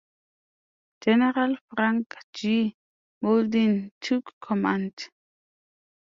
[0.99, 2.75] General Frank G.
[3.21, 4.95] Mauldin took command.